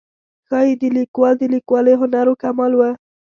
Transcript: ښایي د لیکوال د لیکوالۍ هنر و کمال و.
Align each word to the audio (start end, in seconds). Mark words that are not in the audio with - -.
ښایي 0.47 0.73
د 0.81 0.83
لیکوال 0.97 1.33
د 1.39 1.43
لیکوالۍ 1.55 1.95
هنر 2.01 2.25
و 2.29 2.39
کمال 2.43 2.71
و. 2.75 2.81